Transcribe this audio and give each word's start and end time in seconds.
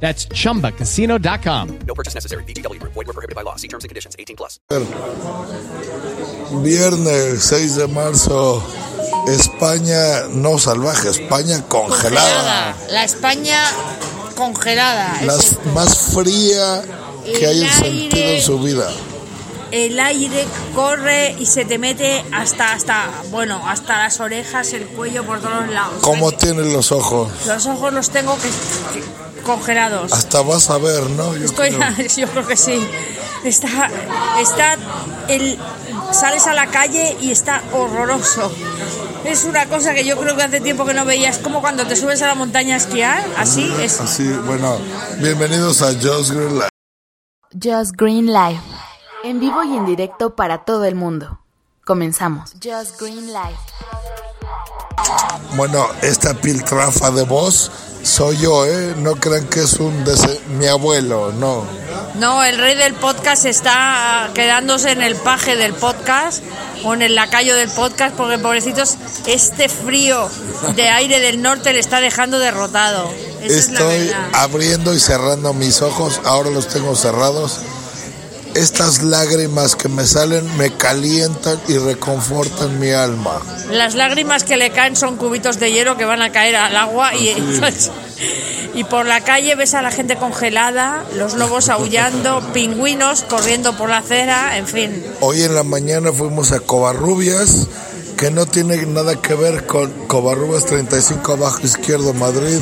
That's 0.00 0.28
chumbacasino.com. 0.28 1.68
No 1.86 1.94
purchase 1.94 2.14
necessary. 2.14 2.44
BGW. 2.44 2.78
Void 2.82 3.06
were 3.06 3.14
prohibited 3.14 3.34
by 3.34 3.42
law. 3.42 3.56
See 3.56 3.66
terms 3.68 3.84
and 3.84 3.88
conditions. 3.88 4.14
18 4.18 4.36
plus. 4.36 4.60
Viernes 6.62 7.42
6 7.42 7.76
de 7.76 7.86
marzo, 7.88 8.62
España 9.28 10.28
no 10.30 10.58
salvaje, 10.58 11.08
España 11.10 11.62
congelada. 11.68 12.74
La 12.90 13.04
España 13.04 13.58
congelada. 14.36 15.20
La 15.24 15.34
Es 15.34 15.56
más 15.74 15.96
fría 16.14 16.82
que 17.24 17.44
El 17.44 17.46
hayan 17.64 17.72
sentido 17.72 18.16
aire. 18.16 18.36
en 18.38 18.42
su 18.42 18.58
vida. 18.60 18.88
el 19.72 19.98
aire 19.98 20.46
corre 20.74 21.34
y 21.40 21.46
se 21.46 21.64
te 21.64 21.76
mete 21.78 22.24
hasta, 22.32 22.72
hasta, 22.72 23.10
bueno, 23.30 23.60
hasta 23.68 23.98
las 23.98 24.20
orejas, 24.20 24.72
el 24.72 24.86
cuello, 24.86 25.24
por 25.24 25.40
todos 25.40 25.68
lados. 25.68 25.96
¿Cómo 26.02 26.30
tienen 26.32 26.72
los 26.72 26.92
ojos? 26.92 27.28
Los 27.46 27.66
ojos 27.66 27.92
los 27.92 28.10
tengo 28.10 28.36
que, 28.36 28.48
que- 28.48 29.25
congelados. 29.46 30.12
Hasta 30.12 30.42
vas 30.42 30.68
a 30.68 30.78
ver, 30.78 31.08
¿no? 31.10 31.34
Yo 31.36 31.44
Estoy, 31.46 31.70
creo. 31.70 32.08
yo 32.16 32.28
creo 32.28 32.46
que 32.46 32.56
sí. 32.56 32.86
Está, 33.44 33.90
está, 34.40 34.76
el, 35.28 35.58
sales 36.12 36.46
a 36.46 36.54
la 36.54 36.66
calle 36.66 37.16
y 37.20 37.30
está 37.30 37.62
horroroso. 37.72 38.52
Es 39.24 39.44
una 39.44 39.66
cosa 39.66 39.94
que 39.94 40.04
yo 40.04 40.18
creo 40.18 40.36
que 40.36 40.42
hace 40.42 40.60
tiempo 40.60 40.84
que 40.84 40.94
no 40.94 41.04
veías, 41.04 41.38
como 41.38 41.60
cuando 41.60 41.86
te 41.86 41.96
subes 41.96 42.22
a 42.22 42.26
la 42.26 42.34
montaña 42.34 42.74
a 42.74 42.78
esquiar, 42.78 43.24
así 43.36 43.72
es. 43.80 44.00
Así, 44.00 44.28
bueno, 44.46 44.78
bienvenidos 45.18 45.82
a 45.82 45.92
Just 45.94 46.30
Green 46.30 46.54
Life. 46.54 46.68
Just 47.52 47.92
Green 47.96 48.26
Life. 48.26 48.60
En 49.24 49.40
vivo 49.40 49.62
y 49.64 49.76
en 49.76 49.86
directo 49.86 50.36
para 50.36 50.64
todo 50.64 50.84
el 50.84 50.94
mundo. 50.94 51.40
Comenzamos. 51.84 52.52
Just 52.62 53.00
Green 53.00 53.32
Life. 53.32 53.58
Bueno, 55.54 55.88
esta 56.02 56.34
piltrafa 56.34 57.10
de 57.10 57.22
voz 57.22 57.70
soy 58.02 58.36
yo, 58.38 58.66
¿eh? 58.66 58.94
No 58.98 59.16
crean 59.16 59.46
que 59.48 59.60
es 59.62 59.74
un 59.74 60.04
dese- 60.04 60.40
mi 60.58 60.66
abuelo, 60.66 61.32
no. 61.32 61.64
No, 62.14 62.44
el 62.44 62.56
rey 62.58 62.76
del 62.76 62.94
podcast 62.94 63.44
está 63.46 64.30
quedándose 64.34 64.92
en 64.92 65.02
el 65.02 65.16
paje 65.16 65.56
del 65.56 65.74
podcast 65.74 66.42
o 66.84 66.94
en 66.94 67.02
el 67.02 67.14
lacayo 67.14 67.56
del 67.56 67.68
podcast 67.70 68.14
porque 68.14 68.38
pobrecitos 68.38 68.96
este 69.26 69.68
frío 69.68 70.28
de 70.76 70.88
aire 70.88 71.20
del 71.20 71.42
norte 71.42 71.72
le 71.72 71.80
está 71.80 72.00
dejando 72.00 72.38
derrotado. 72.38 73.10
Esa 73.42 73.58
es 73.58 73.70
la 73.70 73.80
Estoy 73.80 74.12
abriendo 74.34 74.94
y 74.94 75.00
cerrando 75.00 75.52
mis 75.52 75.82
ojos, 75.82 76.20
ahora 76.24 76.50
los 76.50 76.68
tengo 76.68 76.94
cerrados. 76.94 77.60
Estas 78.56 79.02
lágrimas 79.02 79.76
que 79.76 79.90
me 79.90 80.06
salen 80.06 80.56
me 80.56 80.70
calientan 80.74 81.60
y 81.68 81.76
reconfortan 81.76 82.80
mi 82.80 82.90
alma. 82.90 83.42
Las 83.70 83.94
lágrimas 83.94 84.44
que 84.44 84.56
le 84.56 84.70
caen 84.70 84.96
son 84.96 85.18
cubitos 85.18 85.60
de 85.60 85.72
hielo 85.72 85.98
que 85.98 86.06
van 86.06 86.22
a 86.22 86.32
caer 86.32 86.56
al 86.56 86.74
agua 86.74 87.14
y, 87.14 87.36
y 88.74 88.84
por 88.84 89.04
la 89.04 89.20
calle 89.20 89.56
ves 89.56 89.74
a 89.74 89.82
la 89.82 89.90
gente 89.90 90.16
congelada, 90.16 91.04
los 91.16 91.34
lobos 91.34 91.68
aullando, 91.68 92.40
pingüinos 92.54 93.24
corriendo 93.24 93.76
por 93.76 93.90
la 93.90 93.98
acera, 93.98 94.56
en 94.56 94.66
fin. 94.66 95.04
Hoy 95.20 95.42
en 95.42 95.54
la 95.54 95.62
mañana 95.62 96.10
fuimos 96.10 96.52
a 96.52 96.60
Covarrubias, 96.60 97.68
que 98.16 98.30
no 98.30 98.46
tiene 98.46 98.86
nada 98.86 99.20
que 99.20 99.34
ver 99.34 99.66
con 99.66 99.92
Covarrubias 100.06 100.64
35 100.64 101.34
abajo 101.34 101.60
izquierdo 101.62 102.14
Madrid, 102.14 102.60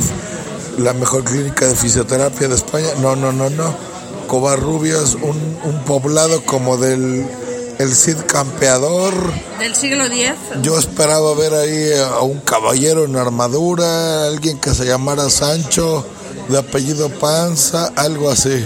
la 0.77 0.91
mejor 0.91 1.23
clínica 1.23 1.67
de 1.67 1.75
fisioterapia 1.75 2.49
de 2.49 2.55
España. 2.55 2.89
No, 2.99 3.15
no, 3.15 3.31
no, 3.31 3.49
no. 3.49 3.94
Covarrubias, 4.27 5.15
un, 5.15 5.57
un 5.63 5.79
poblado 5.85 6.43
como 6.43 6.77
del 6.77 7.25
el 7.77 7.93
Cid 7.93 8.17
Campeador. 8.27 9.13
Del 9.59 9.75
siglo 9.75 10.05
X, 10.05 10.31
Yo 10.61 10.77
esperaba 10.79 11.33
ver 11.35 11.53
ahí 11.53 11.89
a 11.99 12.21
un 12.21 12.39
caballero 12.39 13.05
en 13.05 13.15
armadura, 13.17 14.27
alguien 14.27 14.59
que 14.59 14.73
se 14.73 14.85
llamara 14.85 15.29
Sancho, 15.29 16.05
de 16.47 16.57
apellido 16.57 17.09
Panza, 17.09 17.91
algo 17.95 18.29
así. 18.29 18.65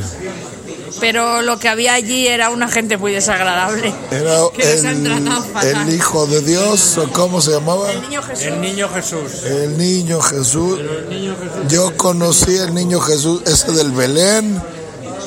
pero 1.00 1.42
lo 1.42 1.58
que 1.58 1.70
había 1.70 1.94
allí 1.94 2.28
era 2.28 2.50
una 2.52 2.68
gente 2.68 2.98
muy 2.98 3.12
desagradable. 3.12 3.92
Era 4.12 4.42
que 4.56 4.74
el, 4.74 5.08
el 5.88 5.96
hijo 5.96 6.28
de 6.28 6.42
Dios, 6.42 6.98
o 7.00 7.10
cómo 7.12 7.42
se 7.42 7.52
llamaba? 7.52 7.92
El 7.92 8.02
niño 8.02 8.22
Jesús. 8.22 8.46
El 8.46 8.62
niño 8.62 8.90
Jesús. 8.90 9.34
El 9.46 9.78
niño 9.78 10.20
Jesús. 10.22 10.80
Yo 11.68 11.96
conocí 11.98 12.58
al 12.60 12.74
niño 12.76 13.00
Jesús, 13.00 13.42
ese 13.48 13.72
del 13.72 13.92
Belén. 13.92 14.62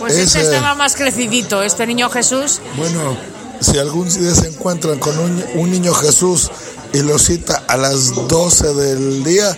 Pues 0.02 0.16
este 0.16 0.40
ese- 0.40 0.54
estaba 0.54 0.74
más 0.74 0.94
crecidito, 0.96 1.62
este 1.62 1.86
niño 1.86 2.08
Jesús. 2.10 2.60
Bueno, 2.76 3.16
si 3.60 3.78
algún 3.78 4.08
día 4.08 4.34
se 4.34 4.48
encuentran 4.48 4.98
con 4.98 5.18
un, 5.18 5.44
un 5.54 5.70
niño 5.70 5.94
Jesús 5.94 6.50
y 6.92 7.02
lo 7.02 7.18
cita 7.18 7.62
a 7.68 7.76
las 7.76 8.14
12 8.28 8.74
del 8.74 9.24
día, 9.24 9.56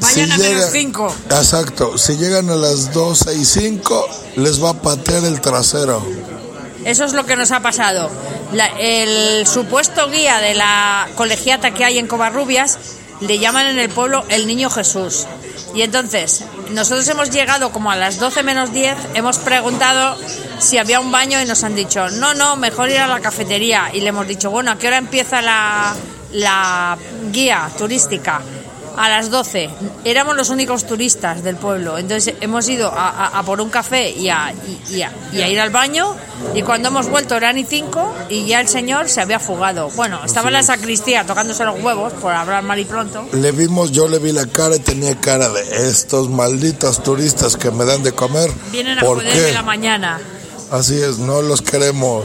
Vayan 0.00 0.32
a 0.32 0.38
menos 0.38 0.70
cinco. 0.72 1.14
Exacto, 1.30 1.96
si 1.96 2.16
llegan 2.16 2.50
a 2.50 2.56
las 2.56 2.92
12 2.92 3.34
y 3.36 3.44
5, 3.44 4.08
les 4.36 4.62
va 4.62 4.70
a 4.70 4.74
patear 4.82 5.24
el 5.24 5.40
trasero. 5.40 6.04
Eso 6.84 7.04
es 7.04 7.12
lo 7.12 7.24
que 7.24 7.36
nos 7.36 7.52
ha 7.52 7.60
pasado. 7.60 8.10
La- 8.52 8.66
el 8.80 9.46
supuesto 9.46 10.08
guía 10.10 10.38
de 10.38 10.54
la 10.54 11.08
colegiata 11.14 11.72
que 11.72 11.84
hay 11.84 11.98
en 11.98 12.08
Covarrubias 12.08 12.78
le 13.20 13.38
llaman 13.38 13.66
en 13.68 13.78
el 13.78 13.88
pueblo 13.90 14.24
el 14.28 14.48
niño 14.48 14.70
Jesús. 14.70 15.26
Y 15.74 15.82
entonces, 15.82 16.44
nosotros 16.70 17.08
hemos 17.08 17.30
llegado 17.30 17.72
como 17.72 17.90
a 17.90 17.96
las 17.96 18.18
12 18.18 18.42
menos 18.42 18.72
10, 18.72 18.96
hemos 19.14 19.38
preguntado 19.38 20.16
si 20.58 20.78
había 20.78 21.00
un 21.00 21.10
baño 21.10 21.40
y 21.40 21.46
nos 21.46 21.64
han 21.64 21.74
dicho, 21.74 22.08
no, 22.10 22.34
no, 22.34 22.56
mejor 22.56 22.90
ir 22.90 22.98
a 22.98 23.06
la 23.06 23.20
cafetería. 23.20 23.90
Y 23.92 24.00
le 24.00 24.08
hemos 24.08 24.26
dicho, 24.26 24.50
bueno, 24.50 24.70
¿a 24.70 24.78
qué 24.78 24.88
hora 24.88 24.98
empieza 24.98 25.40
la, 25.40 25.94
la 26.32 26.98
guía 27.30 27.70
turística? 27.76 28.42
A 28.96 29.08
las 29.08 29.30
12. 29.30 29.70
Éramos 30.04 30.36
los 30.36 30.50
únicos 30.50 30.86
turistas 30.86 31.42
del 31.42 31.56
pueblo. 31.56 31.98
Entonces 31.98 32.34
hemos 32.40 32.68
ido 32.68 32.88
a, 32.92 33.08
a- 33.08 33.38
a 33.38 33.42
por 33.42 33.60
un 33.60 33.70
café 33.70 34.10
y 34.10 34.28
a, 34.28 34.52
y, 34.90 34.96
y 34.96 35.02
a, 35.02 35.12
y 35.32 35.40
a 35.40 35.48
ir 35.48 35.60
al 35.60 35.70
baño. 35.70 36.14
Y 36.54 36.62
cuando 36.62 36.88
hemos 36.88 37.08
vuelto 37.08 37.34
eran 37.36 37.56
y 37.58 37.64
cinco 37.64 38.14
y 38.28 38.46
ya 38.46 38.60
el 38.60 38.68
señor 38.68 39.08
se 39.08 39.20
había 39.20 39.40
fugado. 39.40 39.88
Bueno, 39.90 40.20
estaba 40.24 40.48
en 40.48 40.54
la 40.54 40.62
sacristía 40.62 41.24
tocándose 41.24 41.64
los 41.64 41.80
huevos, 41.82 42.12
por 42.14 42.32
hablar 42.32 42.62
mal 42.64 42.78
y 42.78 42.84
pronto. 42.84 43.26
Le 43.32 43.52
vimos, 43.52 43.92
yo 43.92 44.08
le 44.08 44.18
vi 44.18 44.32
la 44.32 44.46
cara 44.46 44.76
y 44.76 44.80
tenía 44.80 45.14
cara 45.20 45.48
de 45.48 45.88
estos 45.88 46.28
malditos 46.28 47.02
turistas 47.02 47.56
que 47.56 47.70
me 47.70 47.84
dan 47.84 48.02
de 48.02 48.12
comer. 48.12 48.50
Vienen 48.70 48.98
a 48.98 49.02
¿Por 49.02 49.18
joderme 49.18 49.46
qué? 49.46 49.52
la 49.52 49.62
mañana. 49.62 50.20
Así 50.70 51.00
es, 51.00 51.18
no 51.18 51.42
los 51.42 51.60
queremos. 51.62 52.24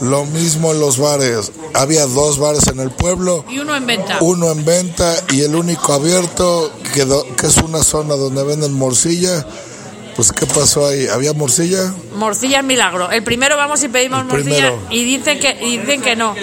Lo 0.00 0.24
mismo 0.26 0.72
en 0.72 0.80
los 0.80 0.98
bares. 0.98 1.52
Había 1.74 2.06
dos 2.06 2.38
bares 2.38 2.66
en 2.68 2.80
el 2.80 2.90
pueblo, 2.90 3.44
Y 3.48 3.58
uno 3.58 3.74
en 3.76 3.86
venta. 3.86 4.18
uno 4.20 4.50
en 4.50 4.64
venta 4.64 5.14
y 5.30 5.42
el 5.42 5.54
único 5.54 5.92
abierto, 5.92 6.70
que, 6.92 7.04
do- 7.04 7.26
que 7.36 7.46
es 7.46 7.56
una 7.58 7.82
zona 7.82 8.14
donde 8.16 8.42
venden 8.44 8.72
morcilla. 8.72 9.46
Pues, 10.16 10.30
¿qué 10.32 10.46
pasó 10.46 10.86
ahí? 10.86 11.08
¿Había 11.08 11.32
morcilla? 11.32 11.92
Morcilla 12.14 12.58
es 12.60 12.64
milagro. 12.64 13.10
El 13.10 13.24
primero 13.24 13.56
vamos 13.56 13.82
y 13.82 13.88
pedimos 13.88 14.20
El 14.20 14.26
morcilla 14.26 14.54
primero. 14.70 14.78
y 14.90 15.04
dicen 15.04 15.40
que, 15.40 15.58
y 15.60 15.78
dicen 15.78 16.02
que 16.02 16.14
no, 16.14 16.34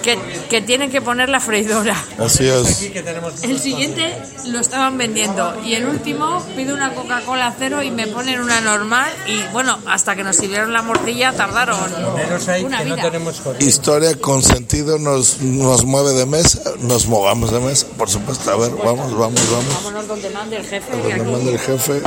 que, 0.00 0.18
que 0.48 0.60
tienen 0.60 0.90
que 0.90 1.00
poner 1.00 1.28
la 1.28 1.40
freidora. 1.40 1.96
Así 2.18 2.48
es. 2.48 2.90
El 3.42 3.58
siguiente 3.58 4.16
lo 4.46 4.60
estaban 4.60 4.96
vendiendo 4.98 5.54
y 5.64 5.74
el 5.74 5.86
último 5.86 6.44
pido 6.56 6.74
una 6.74 6.94
Coca-Cola 6.94 7.54
cero 7.58 7.82
y 7.82 7.90
me 7.90 8.06
ponen 8.06 8.40
una 8.40 8.60
normal 8.60 9.10
y 9.26 9.40
bueno, 9.52 9.78
hasta 9.86 10.16
que 10.16 10.24
nos 10.24 10.36
sirvieron 10.36 10.72
la 10.72 10.82
morcilla 10.82 11.32
tardaron 11.32 11.78
menos 12.16 12.48
ahí 12.48 12.64
una 12.64 12.78
que 12.78 12.84
no 12.84 12.96
vida. 12.96 13.10
Historia 13.60 14.16
con 14.16 14.42
sentido 14.42 14.98
nos, 14.98 15.40
nos 15.40 15.84
mueve 15.84 16.12
de 16.12 16.26
mesa, 16.26 16.60
nos 16.80 17.06
movamos 17.06 17.52
de 17.52 17.60
mesa, 17.60 17.86
por 17.96 18.08
supuesto. 18.08 18.50
A 18.50 18.56
ver, 18.56 18.70
vamos, 18.70 19.16
vamos, 19.16 19.50
vamos. 19.50 19.74
Vámonos 19.74 20.08
donde 20.08 20.30
mande 20.30 20.56
el 20.56 20.64
jefe. 20.64 20.90
Donde 20.90 21.22
manda 21.22 21.50
el 21.50 21.58
jefe, 21.58 22.00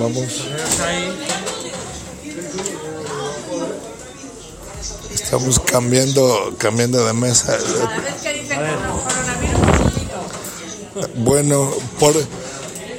vamos. 0.00 0.48
Estamos 5.12 5.60
cambiando, 5.60 6.54
cambiando 6.58 7.04
de 7.04 7.12
mesa. 7.12 7.56
Bueno, 11.14 11.70
por 11.98 12.14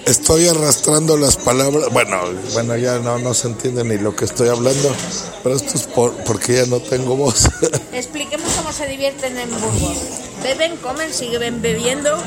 estoy 0.05 0.47
arrastrando 0.47 1.17
las 1.17 1.37
palabras. 1.37 1.89
Bueno, 1.91 2.21
bueno, 2.53 2.77
ya 2.77 2.99
no, 2.99 3.19
no 3.19 3.33
se 3.33 3.47
entiende 3.47 3.83
ni 3.83 3.97
lo 3.97 4.15
que 4.15 4.25
estoy 4.25 4.49
hablando, 4.49 4.95
pero 5.43 5.55
esto 5.55 5.75
es 5.75 5.83
por, 5.83 6.13
porque 6.23 6.55
ya 6.55 6.65
no 6.67 6.79
tengo 6.79 7.15
voz. 7.15 7.49
Expliquemos 7.93 8.51
cómo 8.53 8.71
se 8.71 8.87
divierten 8.87 9.37
en 9.37 9.49
Burgos. 9.49 9.97
Beben, 10.43 10.77
comen, 10.77 11.13
siguen 11.13 11.61
bebiendo. 11.61 12.17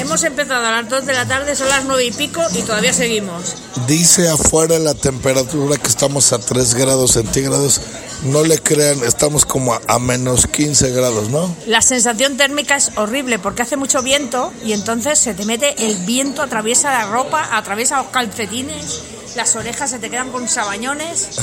Hemos 0.00 0.24
empezado 0.24 0.66
a 0.66 0.82
las 0.82 0.88
2 0.88 1.06
de 1.06 1.12
la 1.12 1.26
tarde, 1.26 1.54
son 1.54 1.68
las 1.68 1.84
9 1.84 2.04
y 2.04 2.10
pico 2.10 2.42
y 2.52 2.62
todavía 2.62 2.92
seguimos. 2.92 3.54
Dice 3.86 4.28
afuera 4.28 4.78
la 4.78 4.94
temperatura 4.94 5.76
que 5.76 5.88
estamos 5.88 6.32
a 6.32 6.38
3 6.38 6.74
grados 6.74 7.12
centígrados. 7.12 7.80
No 8.24 8.42
le 8.42 8.58
crean, 8.58 9.02
estamos 9.04 9.44
como 9.44 9.74
a, 9.74 9.80
a 9.86 9.98
menos 9.98 10.46
15 10.46 10.90
grados, 10.92 11.30
¿no? 11.30 11.54
La 11.66 11.82
sensación 11.82 12.36
térmica 12.36 12.76
es 12.76 12.92
horrible 12.96 13.38
porque 13.38 13.62
hace 13.62 13.76
mucho 13.76 14.02
viento 14.02 14.52
y 14.64 14.72
entonces 14.72 15.18
se 15.18 15.34
te 15.34 15.44
mete 15.44 15.86
el 15.86 15.96
viento, 16.04 16.42
atraviesa 16.42 16.92
la 16.92 17.06
ropa, 17.06 17.48
atraviesa 17.56 17.98
los 17.98 18.08
calcetines, 18.08 19.02
las 19.36 19.56
orejas 19.56 19.90
se 19.90 19.98
te 19.98 20.10
quedan 20.10 20.30
con 20.30 20.48
sabañones. 20.48 21.38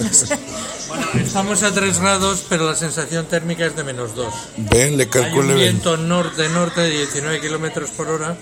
No 0.00 0.12
sé. 0.12 0.38
Bueno, 0.88 1.06
estamos 1.24 1.62
a 1.62 1.72
3 1.72 2.00
grados, 2.00 2.44
pero 2.50 2.66
la 2.66 2.76
sensación 2.76 3.24
térmica 3.24 3.64
es 3.64 3.74
de 3.74 3.82
menos 3.82 4.14
2. 4.14 4.34
Ven, 4.58 4.98
le 4.98 5.08
Hay 5.10 5.32
un 5.32 5.54
viento 5.54 5.96
norte-norte 5.96 6.82
de 6.82 6.90
19 6.90 7.40
kilómetros 7.40 7.88
por 7.90 8.08
hora 8.10 8.36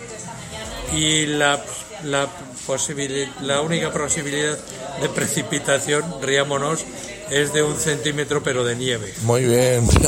y 0.92 1.26
la, 1.26 1.62
la, 2.04 2.28
posibili- 2.66 3.30
la 3.42 3.60
única 3.60 3.92
posibilidad 3.92 4.56
de 5.00 5.08
precipitación, 5.08 6.04
riámonos, 6.22 6.80
es 7.30 7.52
de 7.52 7.62
un 7.62 7.78
centímetro, 7.78 8.42
pero 8.42 8.64
de 8.64 8.76
nieve. 8.76 9.12
Muy 9.22 9.44
bien. 9.44 9.88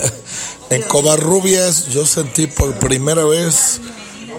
En 0.70 0.80
Covarrubias 0.84 1.88
yo 1.88 2.06
sentí 2.06 2.46
por 2.46 2.72
primera 2.78 3.24
vez 3.26 3.78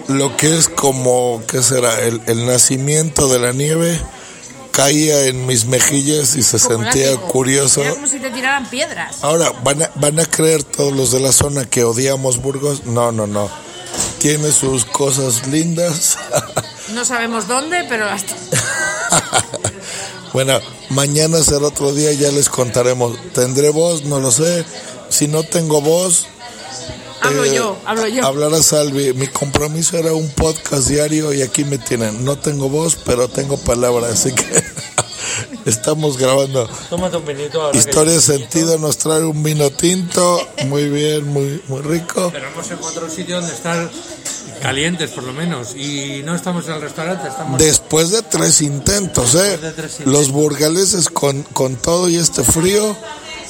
lo 0.08 0.36
que 0.36 0.58
es 0.58 0.68
como, 0.68 1.40
¿qué 1.46 1.62
será? 1.62 2.00
El, 2.00 2.20
el 2.26 2.44
nacimiento 2.44 3.28
de 3.28 3.38
la 3.38 3.52
nieve 3.52 4.00
caía 4.72 5.26
en 5.26 5.46
mis 5.46 5.66
mejillas 5.66 6.34
y 6.34 6.42
se 6.42 6.58
Como 6.58 6.82
sentía 6.82 7.12
látigo. 7.12 7.28
curioso. 7.28 7.82
Era 7.82 7.92
como 7.94 8.08
si 8.08 8.18
te 8.18 8.30
tiraran 8.30 8.68
piedras. 8.68 9.18
Ahora, 9.22 9.52
¿van 9.62 9.84
a, 9.84 9.90
¿van 9.94 10.18
a 10.18 10.24
creer 10.24 10.64
todos 10.64 10.92
los 10.92 11.12
de 11.12 11.20
la 11.20 11.30
zona 11.30 11.66
que 11.66 11.84
odiamos 11.84 12.38
Burgos? 12.42 12.84
No, 12.84 13.12
no, 13.12 13.28
no. 13.28 13.48
Tiene 14.18 14.50
sus 14.50 14.84
cosas 14.84 15.46
lindas. 15.46 16.18
No 16.94 17.04
sabemos 17.04 17.48
dónde, 17.48 17.84
pero 17.88 18.06
las- 18.06 18.24
bueno, 20.32 20.60
mañana 20.90 21.42
será 21.42 21.66
otro 21.66 21.92
día, 21.92 22.12
ya 22.12 22.30
les 22.30 22.48
contaremos. 22.48 23.16
¿Tendré 23.32 23.70
voz? 23.70 24.04
No 24.04 24.20
lo 24.20 24.30
sé. 24.30 24.64
Si 25.08 25.28
no 25.28 25.42
tengo 25.42 25.80
voz, 25.80 26.26
hablo 27.20 27.44
Eh, 27.44 27.54
yo, 27.54 27.76
hablo 27.84 28.06
yo. 28.08 28.24
Hablará 28.24 28.62
Salvi. 28.62 29.12
Mi 29.14 29.26
compromiso 29.28 29.96
era 29.98 30.12
un 30.12 30.28
podcast 30.30 30.88
diario 30.88 31.32
y 31.32 31.42
aquí 31.42 31.64
me 31.64 31.78
tienen. 31.78 32.24
No 32.24 32.36
tengo 32.38 32.68
voz, 32.68 32.96
pero 33.04 33.28
tengo 33.28 33.56
palabra, 33.58 34.08
así 34.08 34.32
que 34.32 34.44
estamos 35.66 36.16
grabando. 36.18 36.68
Tómate 36.90 37.16
un 37.16 37.24
vinito 37.26 37.62
ahora. 37.62 37.78
Historia 37.78 38.20
Sentido 38.20 38.78
nos 38.78 38.98
trae 38.98 39.22
un 39.24 39.42
vino 39.42 39.70
tinto, 39.70 40.46
muy 40.66 40.88
bien, 40.88 41.26
muy, 41.28 41.62
muy 41.68 41.80
rico. 41.82 42.30
Pero 42.32 42.48
hemos 42.48 42.70
encontrado 42.70 43.06
un 43.06 43.12
sitio 43.12 43.36
donde 43.40 43.54
estar 43.54 43.90
calientes, 44.62 45.10
por 45.10 45.24
lo 45.24 45.32
menos. 45.32 45.74
Y 45.74 46.22
no 46.24 46.34
estamos 46.34 46.66
en 46.66 46.74
el 46.74 46.80
restaurante, 46.82 47.28
estamos... 47.28 47.58
Después 47.58 48.10
de 48.10 48.22
tres 48.22 48.60
intentos, 48.62 49.34
¿eh? 49.34 49.38
Después 49.38 49.60
de 49.62 49.72
tres 49.72 49.92
intentos. 50.00 50.12
Los 50.12 50.30
burgaleses 50.32 51.08
con, 51.08 51.42
con 51.42 51.76
todo 51.76 52.08
y 52.08 52.16
este 52.16 52.42
frío 52.44 52.96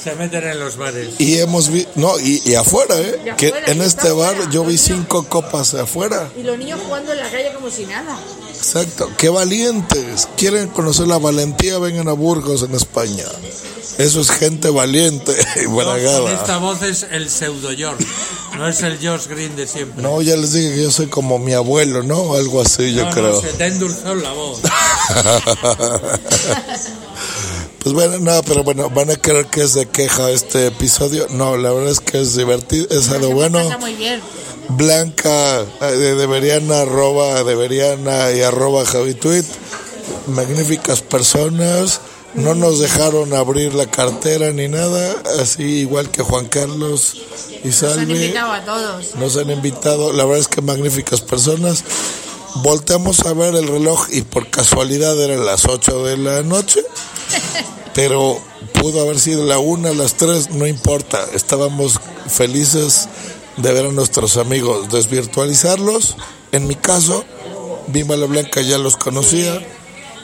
Se 0.03 0.13
meten 0.15 0.43
en 0.45 0.59
los 0.59 0.77
bares. 0.77 1.15
y 1.19 1.37
hemos 1.39 1.69
visto, 1.69 1.91
no, 1.95 2.19
y, 2.19 2.41
y 2.45 2.55
afuera, 2.55 2.99
¿eh? 2.99 3.19
Y 3.25 3.35
Que 3.37 3.47
afuera, 3.47 3.71
en 3.71 3.81
este 3.81 4.11
bar 4.11 4.33
afuera. 4.33 4.51
yo 4.51 4.63
vi 4.65 4.77
cinco 4.77 5.23
copas 5.27 5.73
afuera. 5.73 6.29
Y 6.37 6.43
los 6.43 6.57
niños 6.57 6.79
jugando 6.85 7.11
en 7.11 7.19
la 7.19 7.29
calle 7.31 7.53
como 7.55 7.69
si 7.69 7.85
nada. 7.85 8.17
Exacto, 8.55 9.09
qué 9.17 9.29
valientes. 9.29 10.27
Quieren 10.37 10.67
conocer 10.69 11.07
la 11.07 11.17
valentía, 11.17 11.77
vengan 11.79 12.07
a 12.07 12.13
Burgos 12.13 12.63
en 12.63 12.75
España. 12.75 13.25
Eso 13.97 14.19
es 14.21 14.29
gente 14.29 14.69
valiente 14.69 15.33
y 15.63 15.65
buena 15.67 15.97
gala. 15.97 16.33
esta 16.33 16.57
voz 16.57 16.81
es 16.81 17.03
el 17.09 17.29
pseudo 17.29 17.69
George, 17.75 18.05
no 18.57 18.67
es 18.67 18.81
el 18.81 18.97
George 18.99 19.27
Green 19.29 19.55
de 19.55 19.67
siempre. 19.67 20.01
No, 20.01 20.21
ya 20.21 20.35
les 20.35 20.53
dije 20.53 20.75
que 20.75 20.83
yo 20.83 20.91
soy 20.91 21.07
como 21.07 21.39
mi 21.39 21.53
abuelo, 21.53 22.03
¿no? 22.03 22.33
Algo 22.35 22.61
así, 22.61 22.93
yo 22.93 23.03
No, 23.03 23.09
no, 23.09 23.15
creo. 23.15 23.41
se 23.41 23.47
te 23.53 23.63
ha 23.63 23.67
endulzado 23.67 24.15
la 24.15 24.31
voz. 24.33 24.61
Pues 27.79 27.93
bueno, 27.93 28.17
no, 28.17 28.41
pero 28.41 28.63
bueno, 28.63 28.89
van 28.89 29.11
a 29.11 29.15
creer 29.15 29.45
que 29.45 29.61
es 29.61 29.75
de 29.75 29.85
queja 29.85 30.31
este 30.31 30.65
episodio. 30.67 31.27
No, 31.29 31.55
la 31.55 31.71
verdad 31.71 31.91
es 31.91 31.99
que 31.99 32.19
es 32.19 32.35
divertido, 32.35 32.87
es 32.89 33.09
algo 33.09 33.29
bueno. 33.29 33.59
Está 33.59 33.77
muy 33.77 33.93
bien. 33.93 34.21
Blanca, 34.69 35.61
eh, 35.81 35.91
de 35.91 36.15
Deberiana, 36.15 36.79
arroba 36.79 37.43
Deberiana 37.43 38.31
y 38.31 38.41
arroba 38.41 38.85
Javituit. 38.85 39.45
Magníficas 40.25 41.01
personas. 41.01 42.01
No 42.35 42.53
nos 42.53 42.79
dejaron 42.79 43.33
abrir 43.33 43.73
la 43.73 43.85
cartera 43.85 44.51
ni 44.51 44.67
nada, 44.67 45.15
así 45.39 45.63
igual 45.63 46.09
que 46.11 46.21
Juan 46.21 46.47
Carlos 46.47 47.15
y 47.63 47.67
Nos 47.67 47.83
han 47.83 48.11
invitado 48.11 48.51
a 48.51 48.65
todos. 48.65 49.15
Nos 49.15 49.37
han 49.37 49.49
invitado, 49.49 50.13
la 50.13 50.25
verdad 50.25 50.41
es 50.41 50.47
que 50.47 50.61
magníficas 50.61 51.21
personas. 51.21 51.83
Volteamos 52.55 53.21
a 53.21 53.33
ver 53.33 53.55
el 53.55 53.67
reloj 53.67 54.07
y 54.11 54.21
por 54.21 54.49
casualidad 54.49 55.19
eran 55.21 55.45
las 55.45 55.65
8 55.65 56.05
de 56.05 56.17
la 56.17 56.41
noche, 56.43 56.81
pero 57.93 58.39
pudo 58.73 59.01
haber 59.01 59.19
sido 59.19 59.45
la 59.45 59.57
1, 59.57 59.93
las 59.93 60.15
3, 60.15 60.51
no 60.51 60.67
importa. 60.67 61.25
Estábamos 61.33 61.99
felices 62.27 63.09
de 63.57 63.71
ver 63.71 63.85
a 63.87 63.91
nuestros 63.91 64.37
amigos, 64.37 64.89
desvirtualizarlos. 64.91 66.15
En 66.51 66.67
mi 66.67 66.75
caso, 66.75 67.25
Bimba 67.87 68.15
la 68.17 68.25
Blanca 68.25 68.61
ya 68.61 68.77
los 68.77 68.97
conocía. 68.97 69.65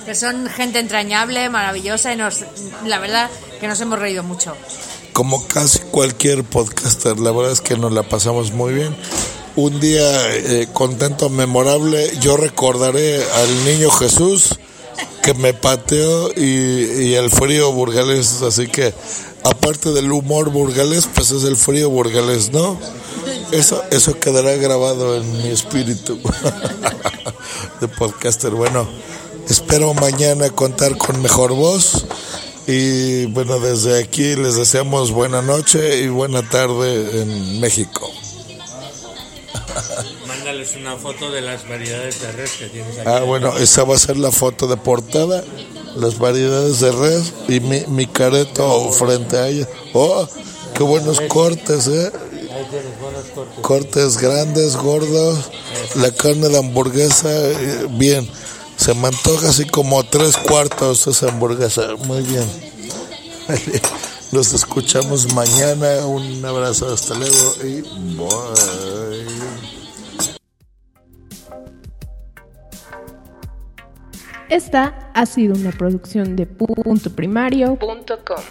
Que 0.05 0.15
son 0.15 0.47
gente 0.47 0.79
entrañable, 0.79 1.49
maravillosa 1.49 2.13
y 2.13 2.17
nos, 2.17 2.43
la 2.85 2.99
verdad 2.99 3.29
que 3.59 3.67
nos 3.67 3.79
hemos 3.81 3.99
reído 3.99 4.23
mucho. 4.23 4.55
como 5.13 5.45
casi 5.47 5.79
cualquier 5.79 6.43
podcaster, 6.43 7.19
la 7.19 7.31
verdad 7.31 7.51
es 7.51 7.61
que 7.61 7.77
nos 7.77 7.91
la 7.91 8.03
pasamos 8.03 8.51
muy 8.51 8.73
bien. 8.73 8.95
Un 9.55 9.79
día 9.79 10.35
eh, 10.35 10.67
contento, 10.73 11.29
memorable, 11.29 12.17
yo 12.21 12.37
recordaré 12.37 13.21
al 13.23 13.65
niño 13.65 13.91
Jesús 13.91 14.57
que 15.21 15.33
me 15.33 15.53
pateó 15.53 16.31
y, 16.35 17.09
y 17.09 17.13
el 17.15 17.29
frío 17.29 17.71
burgalés, 17.71 18.41
así 18.41 18.67
que 18.67 18.93
aparte 19.43 19.91
del 19.91 20.11
humor 20.11 20.49
burgalés, 20.49 21.07
pues 21.13 21.31
es 21.31 21.43
el 21.43 21.55
frío 21.55 21.89
burgalés, 21.89 22.51
¿no? 22.51 22.79
Eso, 23.51 23.83
eso 23.91 24.19
quedará 24.19 24.55
grabado 24.55 25.17
en 25.17 25.43
mi 25.43 25.49
espíritu 25.49 26.17
de 27.81 27.87
podcaster. 27.89 28.51
Bueno, 28.51 28.87
espero 29.49 29.93
mañana 29.93 30.49
contar 30.49 30.97
con 30.97 31.21
mejor 31.21 31.53
voz. 31.53 32.05
Y 32.67 33.25
bueno, 33.25 33.59
desde 33.59 33.99
aquí 33.99 34.35
les 34.35 34.55
deseamos 34.55 35.11
buena 35.11 35.41
noche 35.41 36.01
y 36.01 36.07
buena 36.09 36.47
tarde 36.47 37.21
en 37.21 37.59
México. 37.59 38.09
Mándales 40.27 40.75
una 40.75 40.95
foto 40.95 41.31
de 41.31 41.41
las 41.41 41.67
variedades 41.67 42.21
de 42.21 42.31
res 42.31 42.51
que 42.51 42.67
tienes 42.67 42.99
aquí. 42.99 43.09
Ah, 43.09 43.21
bueno, 43.21 43.57
esa 43.57 43.83
va 43.83 43.95
a 43.95 43.99
ser 43.99 44.17
la 44.17 44.31
foto 44.31 44.67
de 44.67 44.77
portada, 44.77 45.43
las 45.95 46.19
variedades 46.19 46.79
de 46.79 46.91
res 46.91 47.33
y 47.47 47.59
mi, 47.59 47.81
mi 47.87 48.05
careto 48.05 48.91
frente 48.91 49.37
a 49.37 49.47
ella. 49.47 49.67
¡Oh! 49.93 50.27
¡Qué 50.73 50.83
buenos 50.83 51.19
cortes, 51.21 51.87
eh! 51.87 52.11
Cortes 53.61 54.17
grandes, 54.17 54.75
gordos, 54.75 55.49
la 55.95 56.11
carne 56.11 56.49
de 56.49 56.57
hamburguesa, 56.57 57.29
eh, 57.29 57.87
bien. 57.89 58.27
Se 58.81 58.95
me 58.95 59.09
antoja 59.09 59.49
así 59.49 59.67
como 59.67 60.03
tres 60.03 60.35
cuartos 60.35 61.05
esa 61.05 61.29
hamburguesa. 61.29 61.95
Muy 62.07 62.23
bien. 62.23 62.43
Nos 64.31 64.53
escuchamos 64.53 65.31
mañana. 65.35 66.03
Un 66.07 66.43
abrazo, 66.43 66.91
hasta 66.91 67.13
luego 67.13 67.55
y 67.63 67.81
bye. 68.17 69.27
Esta 74.49 75.11
ha 75.13 75.25
sido 75.27 75.53
una 75.53 75.71
producción 75.71 76.35
de 76.35 76.47
punto 76.47 77.11
primario.com. 77.11 78.43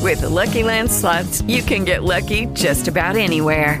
With 0.00 0.20
the 0.20 0.28
Lucky 0.28 0.62
Land 0.62 0.88
slots, 0.88 1.42
you 1.48 1.64
can 1.64 1.84
get 1.84 2.04
lucky 2.04 2.46
just 2.54 2.86
about 2.86 3.16
anywhere. 3.16 3.80